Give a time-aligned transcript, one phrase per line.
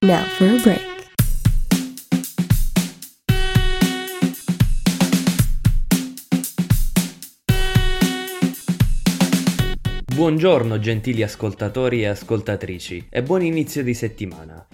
[0.00, 0.86] Now for a break.
[10.14, 14.64] Buongiorno gentili ascoltatori e ascoltatrici e buon inizio di settimana.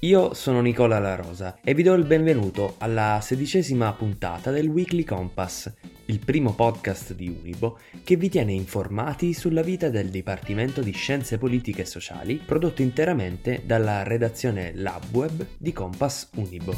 [0.00, 5.04] Io sono Nicola La Rosa e vi do il benvenuto alla sedicesima puntata del Weekly
[5.04, 5.70] Compass,
[6.10, 11.38] il primo podcast di Unibo che vi tiene informati sulla vita del Dipartimento di Scienze
[11.38, 16.74] Politiche e Sociali, prodotto interamente dalla redazione LabWeb di Compass Unibo.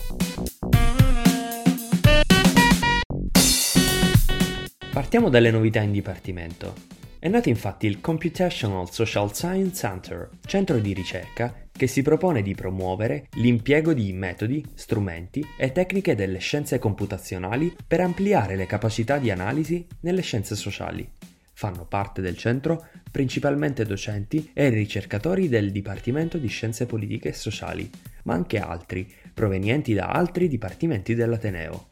[4.93, 7.02] Partiamo dalle novità in dipartimento.
[7.23, 12.53] È nato infatti il Computational Social Science Center, centro di ricerca che si propone di
[12.57, 19.31] promuovere l'impiego di metodi, strumenti e tecniche delle scienze computazionali per ampliare le capacità di
[19.31, 21.09] analisi nelle scienze sociali.
[21.53, 27.89] Fanno parte del centro principalmente docenti e ricercatori del Dipartimento di Scienze Politiche e Sociali,
[28.25, 31.91] ma anche altri, provenienti da altri dipartimenti dell'Ateneo.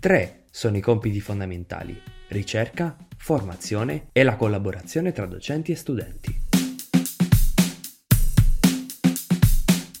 [0.00, 6.40] Tre sono i compiti fondamentali, ricerca, formazione e la collaborazione tra docenti e studenti.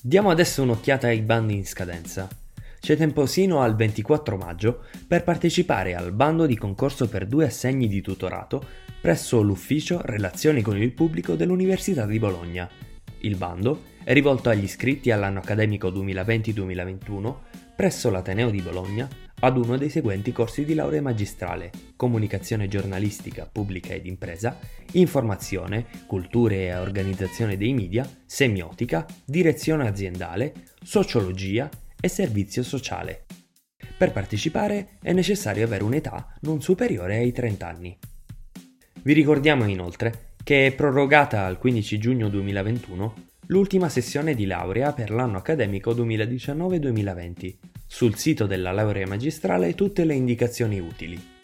[0.00, 2.28] Diamo adesso un'occhiata ai bandi in scadenza.
[2.78, 7.88] C'è tempo sino al 24 maggio per partecipare al bando di concorso per due assegni
[7.88, 8.64] di tutorato
[9.00, 12.68] presso l'Ufficio Relazioni con il Pubblico dell'Università di Bologna.
[13.18, 17.34] Il bando è rivolto agli iscritti all'anno accademico 2020-2021
[17.74, 19.08] presso l'Ateneo di Bologna
[19.40, 24.58] ad uno dei seguenti corsi di laurea magistrale, comunicazione giornalistica, pubblica ed impresa,
[24.92, 31.68] informazione, culture e organizzazione dei media, semiotica, direzione aziendale, sociologia
[32.00, 33.26] e servizio sociale.
[33.98, 37.98] Per partecipare è necessario avere un'età non superiore ai 30 anni.
[39.02, 43.14] Vi ricordiamo inoltre che è prorogata al 15 giugno 2021
[43.48, 50.14] l'ultima sessione di laurea per l'anno accademico 2019-2020 sul sito della laurea magistrale tutte le
[50.14, 51.34] indicazioni utili.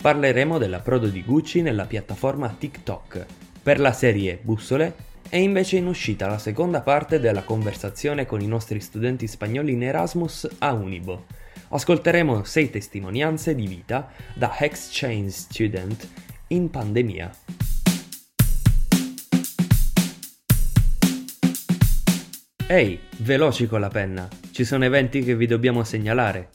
[0.00, 3.26] Parleremo dell'approdo di Gucci nella piattaforma TikTok.
[3.62, 4.94] Per la serie Bussole
[5.28, 9.82] è invece in uscita la seconda parte della conversazione con i nostri studenti spagnoli in
[9.82, 11.26] Erasmus a Unibo.
[11.68, 16.08] Ascolteremo sei testimonianze di vita da exchange student
[16.48, 17.30] in pandemia.
[22.68, 26.48] Ehi, veloci con la penna, ci sono eventi che vi dobbiamo segnalare.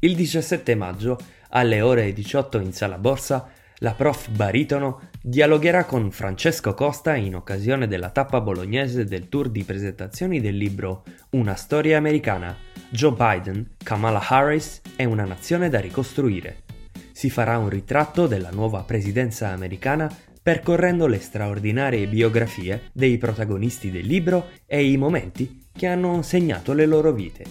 [0.00, 1.16] Il 17 maggio,
[1.50, 3.48] alle ore 18 in sala borsa,
[3.78, 9.64] la prof Baritono dialogherà con Francesco Costa in occasione della tappa bolognese del tour di
[9.64, 12.54] presentazioni del libro Una storia americana,
[12.90, 16.64] Joe Biden, Kamala Harris e una nazione da ricostruire.
[17.12, 20.14] Si farà un ritratto della nuova presidenza americana
[20.48, 26.86] percorrendo le straordinarie biografie dei protagonisti del libro e i momenti che hanno segnato le
[26.86, 27.44] loro vite.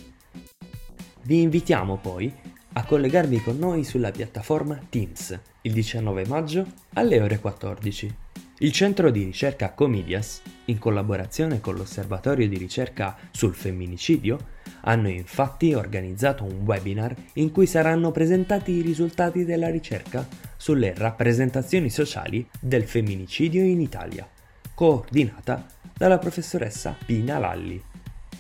[1.21, 2.33] Vi invitiamo poi
[2.73, 8.15] a collegarvi con noi sulla piattaforma Teams il 19 maggio alle ore 14.
[8.57, 14.39] Il centro di ricerca Comedias, in collaborazione con l'Osservatorio di ricerca sul femminicidio,
[14.81, 20.27] hanno infatti organizzato un webinar in cui saranno presentati i risultati della ricerca
[20.67, 24.27] sulle rappresentazioni sociali del femminicidio in Italia,
[24.73, 25.65] coordinata
[25.95, 27.81] dalla professoressa Pina Lalli.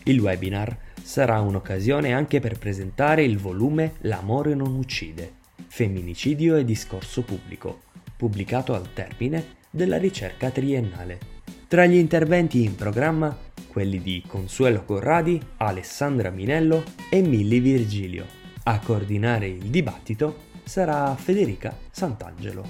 [0.03, 5.35] Il webinar sarà un'occasione anche per presentare il volume L'amore non uccide,
[5.67, 7.83] femminicidio e discorso pubblico,
[8.17, 11.19] pubblicato al termine della ricerca triennale.
[11.69, 13.37] Tra gli interventi in programma
[13.69, 18.25] quelli di Consuelo Corradi, Alessandra Minello e Milli Virgilio.
[18.63, 22.65] A coordinare il dibattito sarà Federica Sant'Angelo.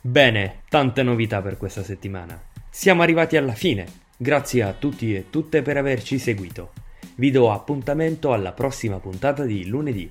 [0.00, 2.40] Bene, tante novità per questa settimana.
[2.70, 3.86] Siamo arrivati alla fine.
[4.16, 6.72] Grazie a tutti e tutte per averci seguito.
[7.16, 10.10] Vi do appuntamento alla prossima puntata di lunedì,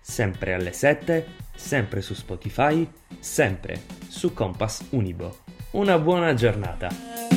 [0.00, 2.88] sempre alle 7, sempre su Spotify,
[3.20, 5.38] sempre su Compass Unibo.
[5.72, 7.27] Una buona giornata!